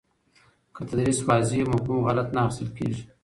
که 0.75 0.81
تدریس 0.89 1.19
واضح 1.27 1.57
وي، 1.63 1.69
مفهوم 1.73 1.99
غلط 2.07 2.27
نه 2.35 2.41
اخیستل 2.47 2.69
کېږي. 2.77 3.03